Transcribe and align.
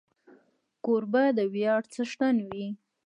کوربه 0.83 1.23
د 1.37 1.39
ویاړ 1.53 1.81
څښتن 1.93 2.35
وي. 2.49 2.67